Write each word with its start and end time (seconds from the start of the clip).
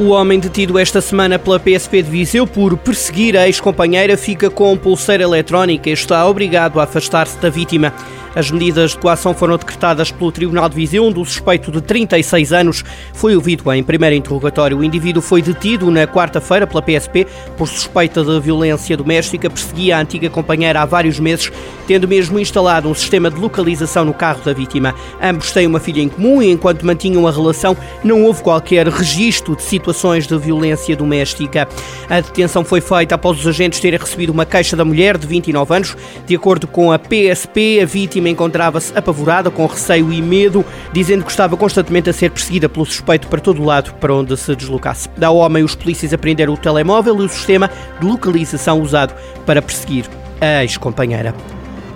O 0.00 0.12
homem 0.12 0.40
detido 0.40 0.78
esta 0.78 0.98
semana 1.02 1.38
pela 1.38 1.60
PSP 1.60 2.02
de 2.02 2.10
Viseu 2.10 2.46
por 2.46 2.74
perseguir 2.78 3.36
a 3.36 3.46
ex-companheira 3.46 4.16
fica 4.16 4.48
com 4.48 4.74
pulseira 4.74 5.24
eletrónica 5.24 5.90
e 5.90 5.92
está 5.92 6.26
obrigado 6.26 6.80
a 6.80 6.84
afastar-se 6.84 7.36
da 7.36 7.50
vítima. 7.50 7.92
As 8.34 8.48
medidas 8.48 8.92
de 8.92 8.98
coação 8.98 9.34
foram 9.34 9.56
decretadas 9.56 10.12
pelo 10.12 10.30
Tribunal 10.30 10.68
de 10.68 10.76
Viseu, 10.76 11.04
onde 11.04 11.18
o 11.18 11.24
suspeito 11.24 11.72
de 11.72 11.80
36 11.80 12.52
anos 12.52 12.84
foi 13.12 13.34
ouvido 13.34 13.70
em 13.72 13.82
primeiro 13.82 14.14
interrogatório. 14.14 14.78
O 14.78 14.84
indivíduo 14.84 15.20
foi 15.20 15.42
detido 15.42 15.90
na 15.90 16.06
quarta-feira 16.06 16.64
pela 16.64 16.80
PSP 16.80 17.26
por 17.56 17.66
suspeita 17.66 18.22
de 18.22 18.38
violência 18.38 18.96
doméstica, 18.96 19.50
perseguia 19.50 19.96
a 19.96 20.00
antiga 20.00 20.30
companheira 20.30 20.80
há 20.80 20.84
vários 20.84 21.18
meses, 21.18 21.50
tendo 21.88 22.06
mesmo 22.06 22.38
instalado 22.38 22.88
um 22.88 22.94
sistema 22.94 23.28
de 23.30 23.40
localização 23.40 24.04
no 24.04 24.14
carro 24.14 24.42
da 24.44 24.52
vítima. 24.52 24.94
Ambos 25.20 25.50
têm 25.50 25.66
uma 25.66 25.80
filha 25.80 26.00
em 26.00 26.08
comum 26.08 26.40
e, 26.40 26.50
enquanto 26.50 26.86
mantinham 26.86 27.26
a 27.26 27.32
relação, 27.32 27.76
não 28.04 28.22
houve 28.22 28.42
qualquer 28.42 28.86
registro 28.86 29.56
de 29.56 29.62
situações 29.90 30.26
de 30.26 30.38
violência 30.38 30.96
doméstica. 30.96 31.68
A 32.08 32.20
detenção 32.20 32.64
foi 32.64 32.80
feita 32.80 33.14
após 33.14 33.38
os 33.38 33.46
agentes 33.46 33.80
terem 33.80 33.98
recebido 33.98 34.30
uma 34.30 34.46
queixa 34.46 34.76
da 34.76 34.84
mulher 34.84 35.18
de 35.18 35.26
29 35.26 35.74
anos. 35.74 35.96
De 36.26 36.34
acordo 36.34 36.66
com 36.66 36.92
a 36.92 36.98
PSP, 36.98 37.80
a 37.82 37.86
vítima 37.86 38.28
encontrava-se 38.28 38.96
apavorada, 38.96 39.50
com 39.50 39.66
receio 39.66 40.12
e 40.12 40.22
medo, 40.22 40.64
dizendo 40.92 41.24
que 41.24 41.30
estava 41.30 41.56
constantemente 41.56 42.08
a 42.08 42.12
ser 42.12 42.30
perseguida 42.30 42.68
pelo 42.68 42.86
suspeito 42.86 43.28
para 43.28 43.40
todo 43.40 43.60
o 43.60 43.64
lado 43.64 43.92
para 43.94 44.14
onde 44.14 44.36
se 44.36 44.54
deslocasse. 44.54 45.08
Da 45.16 45.30
homem, 45.30 45.64
os 45.64 45.74
polícias 45.74 46.12
apreenderam 46.12 46.54
o 46.54 46.56
telemóvel 46.56 47.20
e 47.20 47.24
o 47.24 47.28
sistema 47.28 47.70
de 47.98 48.06
localização 48.06 48.80
usado 48.80 49.14
para 49.44 49.60
perseguir 49.60 50.04
a 50.40 50.62
ex-companheira. 50.62 51.34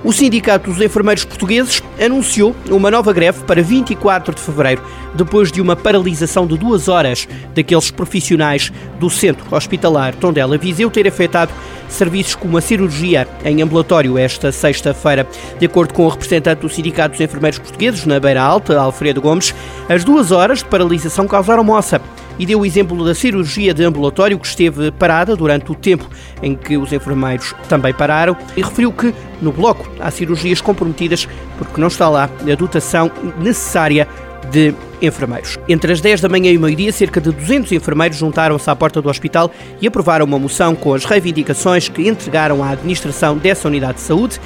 O 0.05 0.13
Sindicato 0.13 0.71
dos 0.71 0.83
Enfermeiros 0.83 1.25
Portugueses 1.25 1.83
anunciou 1.99 2.55
uma 2.71 2.91
nova 2.91 3.11
greve 3.11 3.43
para 3.45 3.63
24 3.63 4.35
de 4.35 4.41
fevereiro, 4.43 4.83
depois 5.15 5.51
de 5.51 5.63
uma 5.63 5.75
paralisação 5.75 6.47
de 6.47 6.59
duas 6.59 6.89
horas 6.89 7.27
daqueles 7.55 7.91
profissionais 7.91 8.71
do 9.01 9.09
Centro 9.09 9.47
Hospitalar 9.51 10.15
Tondela 10.15 10.59
Viseu 10.59 10.91
ter 10.91 11.09
afetado 11.09 11.51
serviços 11.89 12.35
como 12.35 12.59
a 12.59 12.61
cirurgia 12.61 13.27
em 13.47 13.63
ambulatório 13.63 14.19
esta 14.19 14.53
sexta-feira. 14.53 15.27
De 15.59 15.65
acordo 15.65 15.95
com 15.95 16.05
o 16.05 16.09
representante 16.09 16.61
do 16.61 16.69
Sindicato 16.69 17.13
dos 17.13 17.21
Enfermeiros 17.23 17.59
Portugueses, 17.59 18.05
na 18.05 18.21
Beira 18.21 18.43
Alta, 18.43 18.79
Alfredo 18.79 19.23
Gomes, 19.23 19.55
as 19.89 20.05
duas 20.05 20.31
horas 20.31 20.59
de 20.59 20.67
paralisação 20.67 21.27
causaram 21.27 21.65
moça 21.65 21.99
e 22.39 22.47
deu 22.47 22.61
o 22.61 22.67
exemplo 22.67 23.05
da 23.05 23.15
cirurgia 23.15 23.73
de 23.73 23.85
ambulatório 23.85 24.39
que 24.39 24.47
esteve 24.47 24.91
parada 24.93 25.37
durante 25.37 25.71
o 25.71 25.75
tempo 25.75 26.09
em 26.43 26.55
que 26.55 26.77
os 26.77 26.93
enfermeiros 26.93 27.55
também 27.69 27.93
pararam 27.93 28.37
e 28.57 28.63
referiu 28.63 28.93
que 28.93 29.15
no 29.41 29.53
bloco 29.53 29.89
há 30.01 30.11
cirurgias 30.11 30.61
comprometidas 30.61 31.29
porque 31.59 31.81
não 31.81 31.89
está 31.89 32.09
lá 32.09 32.29
a 32.51 32.55
dotação 32.55 33.11
necessária 33.39 34.09
de 34.51 34.75
enfermeiros. 35.01 35.59
Entre 35.69 35.93
as 35.93 36.01
10 36.01 36.21
da 36.21 36.29
manhã 36.29 36.51
e 36.51 36.57
o 36.57 36.61
meio-dia, 36.61 36.93
cerca 36.93 37.21
de 37.21 37.31
200 37.31 37.73
enfermeiros 37.73 38.17
juntaram-se 38.17 38.69
à 38.69 38.77
porta 38.77 39.01
do 39.01 39.09
hospital 39.09 39.51
e 39.81 39.87
aprovaram 39.87 40.25
uma 40.25 40.39
moção 40.39 40.75
com 40.75 40.95
as 40.95 41.05
reivindicações 41.05 41.89
que 41.89 42.09
entregaram 42.09 42.63
à 42.63 42.71
administração 42.71 43.37
dessa 43.37 43.69
unidade 43.69 43.95
de 43.95 44.01
saúde. 44.01 44.41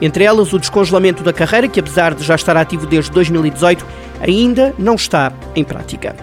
Entre 0.00 0.24
elas, 0.24 0.52
o 0.52 0.58
descongelamento 0.58 1.22
da 1.22 1.32
carreira, 1.32 1.66
que 1.66 1.80
apesar 1.80 2.14
de 2.14 2.24
já 2.24 2.36
estar 2.36 2.56
ativo 2.56 2.86
desde 2.86 3.10
2018, 3.10 3.84
ainda 4.20 4.72
não 4.78 4.94
está 4.94 5.32
em 5.56 5.64
prática. 5.64 6.14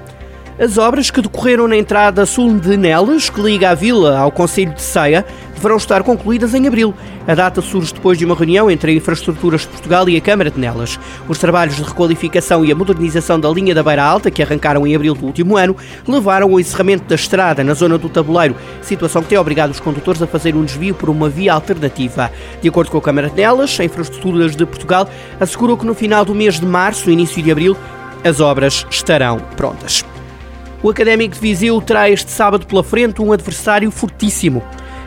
As 0.58 0.78
obras 0.78 1.12
que 1.12 1.22
decorreram 1.22 1.68
na 1.68 1.76
entrada 1.76 2.26
sul 2.26 2.58
de 2.58 2.78
Neles, 2.78 3.30
que 3.30 3.42
liga 3.42 3.72
a 3.72 3.76
vila 3.76 4.18
ao 4.18 4.32
Conselho 4.32 4.74
de 4.74 4.82
Ceia, 4.82 5.26
deverão 5.54 5.76
estar 5.76 6.02
concluídas 6.02 6.54
em 6.54 6.66
abril. 6.66 6.94
A 7.28 7.36
data 7.36 7.62
surge 7.62 7.94
depois 7.94 8.18
de 8.18 8.24
uma 8.24 8.36
reunião 8.36 8.72
entre 8.72 8.94
a 8.94 8.96
Infraestruturas 8.96 9.62
de 9.62 9.68
Portugal 9.68 10.08
e 10.08 10.16
a 10.16 10.22
Câmara 10.22 10.50
de 10.50 10.58
Nelas. 10.58 10.98
Os 11.28 11.40
trabalhos 11.40 11.76
de 11.76 11.84
requalificação 11.84 12.64
e 12.64 12.72
a 12.72 12.76
modernização 12.76 13.38
da 13.38 13.50
linha 13.50 13.76
da 13.76 13.84
Beira 13.84 14.06
Alta, 14.06 14.32
que 14.32 14.42
arrancaram 14.42 14.88
em 14.88 14.96
abril 14.96 15.14
do 15.14 15.26
último 15.26 15.58
ano, 15.58 15.76
levaram 16.08 16.50
ao 16.50 16.60
encerramento 16.60 17.04
da 17.04 17.16
estrada 17.16 17.62
na 17.62 17.74
zona 17.74 17.98
do 17.98 18.08
Tabuleiro, 18.08 18.56
situação 18.82 19.24
que 19.24 19.28
tem 19.28 19.38
obrigado 19.38 19.72
os 19.72 19.82
condutores 19.82 20.22
a 20.22 20.28
fazer 20.28 20.56
um 20.56 20.64
desvio 20.64 20.96
por 20.96 21.10
uma 21.10 21.28
via 21.28 21.54
alternativa. 21.54 22.32
De 22.62 22.70
acordo 22.70 22.92
com 22.92 22.98
a 22.98 23.02
Câmara 23.02 23.30
de 23.30 23.36
Nelas, 23.36 23.78
a 23.78 23.84
Infraestruturas 23.84 24.56
de 24.56 24.66
Portugal 24.66 25.10
assegurou 25.38 25.76
que 25.76 25.86
no 25.86 25.94
final 25.94 26.24
do 26.24 26.34
mês 26.34 26.62
de 26.62 26.66
março, 26.66 27.12
início 27.12 27.44
de 27.44 27.52
abril, 27.52 27.76
as 28.24 28.40
obras 28.40 28.88
estarão 28.90 29.38
prontas. 29.58 30.06
O 30.84 30.90
Académico 30.90 31.34
de 31.34 31.42
Viseu 31.42 31.82
terá 31.82 32.10
este 32.10 32.32
sábado 32.32 32.66
pela 32.66 32.84
frente 32.84 33.22
um 33.22 33.32
adversário 33.32 33.90
fortíssimo. 33.90 34.64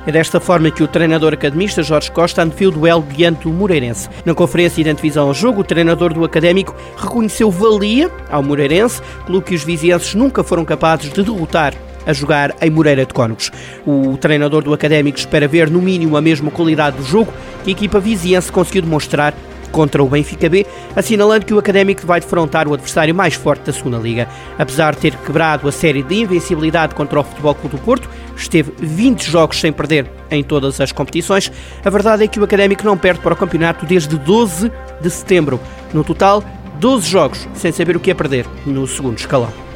É 0.06 0.12
desta 0.12 0.40
forma 0.40 0.70
que 0.70 0.82
o 0.82 0.88
treinador 0.88 1.34
academista 1.34 1.82
Jorge 1.82 2.10
Costa 2.10 2.42
anteviu 2.42 2.70
o 2.70 2.72
duelo 2.72 3.04
diante 3.14 3.42
do 3.42 3.50
Moreirense. 3.50 4.08
Na 4.24 4.34
conferência 4.34 4.82
de 4.82 4.88
antevisão 4.88 5.28
ao 5.28 5.34
jogo, 5.34 5.60
o 5.60 5.64
treinador 5.64 6.14
do 6.14 6.24
Académico 6.24 6.74
reconheceu 6.96 7.50
valia 7.50 8.10
ao 8.30 8.42
Moreirense, 8.42 9.02
pelo 9.26 9.42
que 9.42 9.54
os 9.54 9.62
vizienses 9.62 10.14
nunca 10.14 10.42
foram 10.42 10.64
capazes 10.64 11.12
de 11.12 11.22
derrotar 11.22 11.74
a 12.06 12.12
jogar 12.14 12.56
em 12.62 12.70
Moreira 12.70 13.04
de 13.04 13.12
Cónegos. 13.12 13.52
O 13.86 14.16
treinador 14.16 14.62
do 14.62 14.72
Académico 14.72 15.18
espera 15.18 15.46
ver 15.46 15.68
no 15.68 15.82
mínimo 15.82 16.16
a 16.16 16.22
mesma 16.22 16.50
qualidade 16.50 16.96
do 16.96 17.04
jogo 17.04 17.30
que 17.62 17.70
a 17.70 17.72
equipa 17.72 18.00
viziense 18.00 18.50
conseguiu 18.50 18.80
demonstrar 18.80 19.34
contra 19.70 20.02
o 20.02 20.08
Benfica 20.08 20.48
B, 20.48 20.66
assinalando 20.94 21.46
que 21.46 21.54
o 21.54 21.58
Académico 21.58 22.06
vai 22.06 22.20
defrontar 22.20 22.66
o 22.68 22.74
adversário 22.74 23.14
mais 23.14 23.34
forte 23.34 23.66
da 23.66 23.72
segunda 23.72 23.98
Liga. 23.98 24.28
Apesar 24.58 24.94
de 24.94 25.00
ter 25.00 25.16
quebrado 25.16 25.68
a 25.68 25.72
série 25.72 26.02
de 26.02 26.14
invencibilidade 26.16 26.94
contra 26.94 27.20
o 27.20 27.24
Futebol 27.24 27.54
Clube 27.54 27.76
do 27.76 27.82
Porto, 27.82 28.08
esteve 28.36 28.72
20 28.78 29.22
jogos 29.30 29.60
sem 29.60 29.72
perder 29.72 30.10
em 30.30 30.42
todas 30.42 30.80
as 30.80 30.92
competições. 30.92 31.50
A 31.84 31.90
verdade 31.90 32.24
é 32.24 32.28
que 32.28 32.40
o 32.40 32.44
Académico 32.44 32.84
não 32.84 32.96
perde 32.96 33.20
para 33.20 33.34
o 33.34 33.36
campeonato 33.36 33.86
desde 33.86 34.16
12 34.16 34.70
de 35.00 35.10
setembro. 35.10 35.60
No 35.92 36.04
total, 36.04 36.42
12 36.78 37.08
jogos 37.08 37.48
sem 37.54 37.72
saber 37.72 37.96
o 37.96 38.00
que 38.00 38.10
é 38.10 38.14
perder 38.14 38.46
no 38.66 38.86
segundo 38.86 39.18
escalão. 39.18 39.67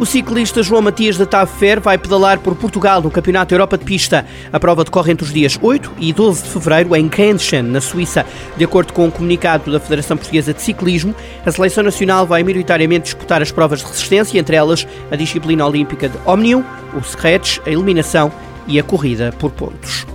O 0.00 0.06
ciclista 0.06 0.62
João 0.62 0.80
Matias 0.80 1.18
da 1.18 1.26
TAV 1.26 1.50
Fer 1.58 1.78
vai 1.78 1.98
pedalar 1.98 2.38
por 2.38 2.56
Portugal 2.56 3.02
no 3.02 3.10
Campeonato 3.10 3.52
Europa 3.52 3.76
de 3.76 3.84
Pista. 3.84 4.24
A 4.50 4.58
prova 4.58 4.82
decorre 4.82 5.12
entre 5.12 5.26
os 5.26 5.30
dias 5.30 5.58
8 5.60 5.92
e 5.98 6.10
12 6.10 6.42
de 6.42 6.48
fevereiro 6.48 6.96
em 6.96 7.06
Grenchen, 7.06 7.60
na 7.64 7.82
Suíça. 7.82 8.24
De 8.56 8.64
acordo 8.64 8.94
com 8.94 9.02
o 9.02 9.08
um 9.08 9.10
comunicado 9.10 9.70
da 9.70 9.78
Federação 9.78 10.16
Portuguesa 10.16 10.54
de 10.54 10.62
Ciclismo, 10.62 11.14
a 11.44 11.52
seleção 11.52 11.84
nacional 11.84 12.26
vai 12.26 12.42
maioritariamente 12.42 13.04
disputar 13.04 13.42
as 13.42 13.52
provas 13.52 13.80
de 13.80 13.84
resistência, 13.84 14.38
entre 14.38 14.56
elas 14.56 14.88
a 15.10 15.16
disciplina 15.16 15.66
olímpica 15.66 16.08
de 16.08 16.16
Omnium, 16.24 16.64
o 16.94 17.04
scratch, 17.04 17.58
a 17.66 17.70
eliminação 17.70 18.32
e 18.66 18.80
a 18.80 18.82
corrida 18.82 19.34
por 19.38 19.50
pontos. 19.50 20.06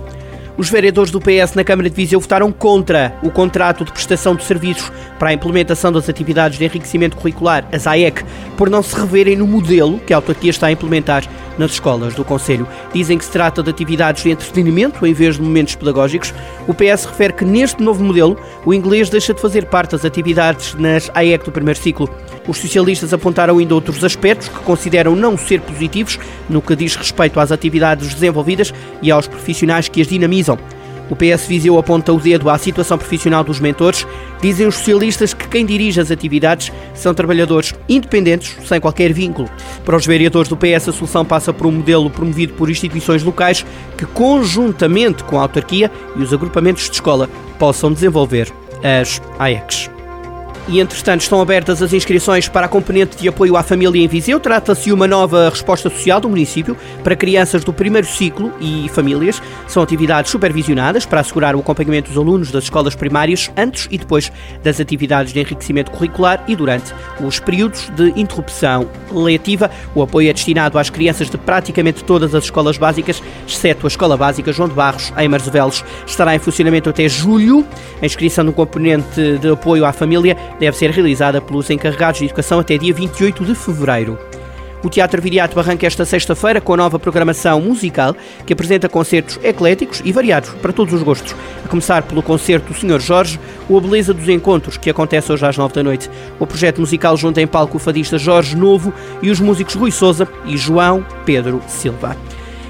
Os 0.58 0.70
vereadores 0.70 1.10
do 1.10 1.20
PS 1.20 1.54
na 1.54 1.62
Câmara 1.62 1.90
de 1.90 1.94
Viseu 1.94 2.18
votaram 2.18 2.50
contra 2.50 3.14
o 3.22 3.30
contrato 3.30 3.84
de 3.84 3.92
prestação 3.92 4.34
de 4.34 4.42
serviços 4.42 4.90
para 5.18 5.28
a 5.28 5.32
implementação 5.34 5.92
das 5.92 6.08
atividades 6.08 6.56
de 6.56 6.64
enriquecimento 6.64 7.14
curricular, 7.14 7.68
as 7.70 7.86
AEC, 7.86 8.24
por 8.56 8.70
não 8.70 8.82
se 8.82 8.96
reverem 8.96 9.36
no 9.36 9.46
modelo 9.46 9.98
que 9.98 10.14
a 10.14 10.16
autarquia 10.16 10.50
está 10.50 10.68
a 10.68 10.72
implementar 10.72 11.24
nas 11.58 11.72
escolas 11.72 12.14
do 12.14 12.24
Conselho. 12.24 12.66
Dizem 12.92 13.18
que 13.18 13.24
se 13.24 13.30
trata 13.30 13.62
de 13.62 13.70
atividades 13.70 14.22
de 14.22 14.30
entretenimento 14.30 15.06
em 15.06 15.12
vez 15.12 15.36
de 15.36 15.42
momentos 15.42 15.74
pedagógicos. 15.74 16.32
O 16.66 16.74
PS 16.74 17.04
refere 17.06 17.32
que 17.32 17.44
neste 17.44 17.82
novo 17.82 18.02
modelo 18.02 18.38
o 18.64 18.72
inglês 18.72 19.10
deixa 19.10 19.34
de 19.34 19.40
fazer 19.40 19.66
parte 19.66 19.92
das 19.92 20.04
atividades 20.04 20.74
nas 20.74 21.10
AEC 21.14 21.44
do 21.44 21.52
primeiro 21.52 21.78
ciclo. 21.78 22.08
Os 22.46 22.58
socialistas 22.58 23.12
apontaram 23.12 23.58
ainda 23.58 23.74
outros 23.74 24.04
aspectos 24.04 24.48
que 24.48 24.58
consideram 24.60 25.16
não 25.16 25.36
ser 25.36 25.60
positivos 25.60 26.18
no 26.48 26.62
que 26.62 26.76
diz 26.76 26.94
respeito 26.96 27.40
às 27.40 27.50
atividades 27.50 28.14
desenvolvidas 28.14 28.72
e 29.02 29.10
aos 29.10 29.26
profissionais 29.26 29.88
que 29.88 30.00
as 30.00 30.06
dinamizam. 30.06 30.58
O 31.10 31.16
PS 31.16 31.46
Viseu 31.46 31.78
aponta 31.78 32.12
o 32.12 32.20
dedo 32.20 32.50
à 32.50 32.58
situação 32.58 32.98
profissional 32.98 33.44
dos 33.44 33.60
mentores. 33.60 34.06
Dizem 34.40 34.66
os 34.66 34.76
socialistas 34.76 35.32
que 35.32 35.48
quem 35.48 35.64
dirige 35.64 36.00
as 36.00 36.10
atividades 36.10 36.72
são 36.94 37.14
trabalhadores 37.14 37.74
independentes, 37.88 38.56
sem 38.66 38.80
qualquer 38.80 39.12
vínculo. 39.12 39.48
Para 39.84 39.96
os 39.96 40.06
vereadores 40.06 40.48
do 40.48 40.56
PS, 40.56 40.88
a 40.88 40.92
solução 40.92 41.24
passa 41.24 41.52
por 41.52 41.66
um 41.66 41.72
modelo 41.72 42.10
promovido 42.10 42.54
por 42.54 42.70
instituições 42.70 43.22
locais 43.22 43.64
que, 43.96 44.06
conjuntamente 44.06 45.24
com 45.24 45.38
a 45.38 45.42
autarquia 45.42 45.90
e 46.16 46.22
os 46.22 46.32
agrupamentos 46.32 46.84
de 46.84 46.92
escola, 46.92 47.28
possam 47.58 47.92
desenvolver 47.92 48.52
as 48.82 49.20
AECs 49.38 49.95
e, 50.68 50.80
entretanto, 50.80 51.20
estão 51.20 51.40
abertas 51.40 51.80
as 51.82 51.92
inscrições 51.92 52.48
para 52.48 52.66
a 52.66 52.68
componente 52.68 53.16
de 53.16 53.28
apoio 53.28 53.56
à 53.56 53.62
família 53.62 54.02
em 54.02 54.08
Viseu. 54.08 54.40
Trata-se 54.40 54.84
de 54.84 54.92
uma 54.92 55.06
nova 55.06 55.48
resposta 55.48 55.88
social 55.88 56.20
do 56.20 56.28
município 56.28 56.76
para 57.04 57.14
crianças 57.14 57.62
do 57.62 57.72
primeiro 57.72 58.06
ciclo 58.06 58.52
e 58.60 58.88
famílias. 58.88 59.40
São 59.68 59.82
atividades 59.82 60.30
supervisionadas 60.30 61.06
para 61.06 61.20
assegurar 61.20 61.54
o 61.54 61.60
acompanhamento 61.60 62.08
dos 62.08 62.18
alunos 62.18 62.50
das 62.50 62.64
escolas 62.64 62.94
primárias 62.94 63.50
antes 63.56 63.86
e 63.90 63.98
depois 63.98 64.32
das 64.62 64.80
atividades 64.80 65.32
de 65.32 65.40
enriquecimento 65.40 65.90
curricular 65.90 66.42
e 66.48 66.56
durante 66.56 66.92
os 67.20 67.38
períodos 67.38 67.88
de 67.90 68.12
interrupção 68.20 68.88
letiva. 69.12 69.70
O 69.94 70.02
apoio 70.02 70.28
é 70.28 70.32
destinado 70.32 70.78
às 70.78 70.90
crianças 70.90 71.30
de 71.30 71.38
praticamente 71.38 72.02
todas 72.02 72.34
as 72.34 72.44
escolas 72.44 72.76
básicas, 72.76 73.22
exceto 73.46 73.86
a 73.86 73.88
Escola 73.88 74.16
Básica 74.16 74.52
João 74.52 74.68
de 74.68 74.74
Barros, 74.74 75.12
em 75.16 75.28
Marzevelos. 75.28 75.84
Estará 76.06 76.34
em 76.34 76.38
funcionamento 76.38 76.90
até 76.90 77.08
julho. 77.08 77.64
A 78.02 78.06
inscrição 78.06 78.44
no 78.44 78.52
componente 78.52 79.38
de 79.40 79.48
apoio 79.48 79.84
à 79.84 79.92
família 79.92 80.36
deve 80.58 80.76
ser 80.76 80.90
realizada 80.90 81.40
pelos 81.40 81.70
encarregados 81.70 82.18
de 82.18 82.26
educação 82.26 82.60
até 82.60 82.76
dia 82.78 82.94
28 82.94 83.44
de 83.44 83.54
fevereiro. 83.54 84.18
O 84.86 84.88
Teatro 84.88 85.20
Viriato 85.20 85.58
arranca 85.58 85.86
esta 85.86 86.04
sexta-feira 86.04 86.60
com 86.60 86.74
a 86.74 86.76
nova 86.76 86.98
programação 86.98 87.60
musical 87.60 88.14
que 88.44 88.52
apresenta 88.52 88.88
concertos 88.88 89.40
ecléticos 89.42 90.00
e 90.04 90.12
variados 90.12 90.50
para 90.62 90.72
todos 90.72 90.94
os 90.94 91.02
gostos. 91.02 91.34
A 91.64 91.68
começar 91.68 92.02
pelo 92.02 92.22
concerto 92.22 92.72
do 92.72 92.78
Sr. 92.78 93.00
Jorge, 93.00 93.40
o 93.68 93.76
A 93.76 93.80
Beleza 93.80 94.14
dos 94.14 94.28
Encontros, 94.28 94.76
que 94.76 94.90
acontece 94.90 95.32
hoje 95.32 95.44
às 95.44 95.56
nove 95.56 95.74
da 95.74 95.82
noite. 95.82 96.08
O 96.38 96.46
projeto 96.46 96.80
musical 96.80 97.16
junta 97.16 97.40
em 97.40 97.46
palco 97.46 97.78
o 97.78 97.80
fadista 97.80 98.16
Jorge 98.16 98.54
Novo 98.54 98.92
e 99.22 99.30
os 99.30 99.40
músicos 99.40 99.74
Rui 99.74 99.90
Souza 99.90 100.28
e 100.44 100.56
João 100.56 101.04
Pedro 101.24 101.60
Silva. 101.66 102.16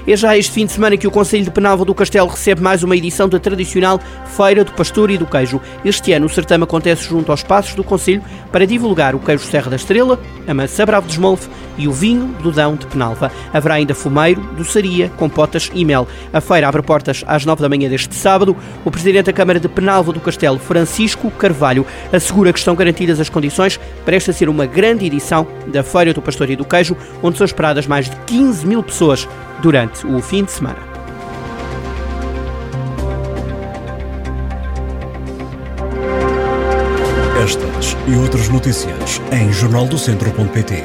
É 0.07 0.15
já 0.15 0.37
este 0.37 0.53
fim 0.53 0.65
de 0.65 0.71
semana 0.71 0.95
que 0.95 1.05
o 1.05 1.11
Conselho 1.11 1.43
de 1.43 1.51
Penalva 1.51 1.83
do 1.83 1.93
Castelo 1.93 2.29
recebe 2.29 2.61
mais 2.61 2.81
uma 2.81 2.95
edição 2.95 3.27
da 3.27 3.37
tradicional 3.37 3.99
Feira 4.37 4.63
do 4.63 4.71
Pastor 4.71 5.11
e 5.11 5.17
do 5.17 5.25
Queijo. 5.25 5.59
Este 5.83 6.13
ano 6.13 6.27
o 6.27 6.29
certame 6.29 6.63
acontece 6.63 7.09
junto 7.09 7.29
aos 7.29 7.43
passos 7.43 7.75
do 7.75 7.83
Conselho 7.83 8.23
para 8.49 8.65
divulgar 8.65 9.15
o 9.15 9.19
queijo 9.19 9.43
Serra 9.43 9.69
da 9.69 9.75
Estrela, 9.75 10.17
a 10.47 10.53
maçã 10.53 10.85
Bravo 10.85 11.07
de 11.07 11.13
Esmolfe 11.13 11.49
e 11.77 11.87
o 11.87 11.91
vinho 11.91 12.27
do 12.41 12.51
Dão 12.51 12.75
de 12.75 12.85
Penalva. 12.87 13.31
Haverá 13.53 13.75
ainda 13.75 13.93
fumeiro, 13.93 14.41
doçaria, 14.57 15.09
compotas 15.17 15.69
e 15.73 15.85
mel. 15.85 16.07
A 16.33 16.41
feira 16.41 16.67
abre 16.67 16.81
portas 16.81 17.23
às 17.27 17.45
nove 17.45 17.61
da 17.61 17.69
manhã 17.69 17.89
deste 17.89 18.15
sábado. 18.15 18.55
O 18.83 18.91
Presidente 18.91 19.25
da 19.27 19.33
Câmara 19.33 19.59
de 19.59 19.67
Penalva 19.67 20.11
do 20.11 20.19
Castelo, 20.19 20.59
Francisco 20.59 21.29
Carvalho, 21.31 21.85
assegura 22.11 22.51
que 22.51 22.59
estão 22.59 22.75
garantidas 22.75 23.19
as 23.19 23.29
condições 23.29 23.79
para 24.05 24.15
esta 24.15 24.33
ser 24.33 24.49
uma 24.49 24.65
grande 24.65 25.05
edição 25.05 25.47
da 25.67 25.83
Feira 25.83 26.13
do 26.13 26.21
Pastor 26.21 26.49
e 26.49 26.55
do 26.55 26.65
Queijo, 26.65 26.97
onde 27.21 27.37
são 27.37 27.45
esperadas 27.45 27.87
mais 27.87 28.09
de 28.09 28.15
15 28.25 28.65
mil 28.65 28.83
pessoas 28.83 29.27
durante 29.61 30.05
o 30.05 30.21
fim 30.21 30.43
de 30.43 30.51
semana. 30.51 30.97
Estas 37.43 37.95
e 38.07 38.15
outras 38.15 38.49
notícias 38.49 39.21
em 39.31 39.51
jornaldocentro.pt. 39.53 40.83